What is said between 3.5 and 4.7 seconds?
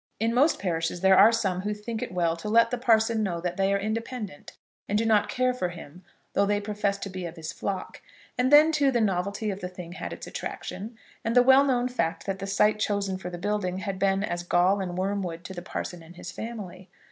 they are independent